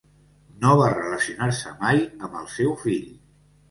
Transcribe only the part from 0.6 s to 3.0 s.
No va relacionar-se mai amb el seu